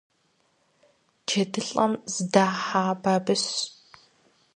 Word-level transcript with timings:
ДжэдылӀэм 1.25 1.93
зыдахьа 2.13 2.83
бабыщ. 3.01 3.43